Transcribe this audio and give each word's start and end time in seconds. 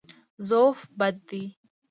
ضعف 0.49 0.79
بد 0.99 1.15
دی. 1.29 1.43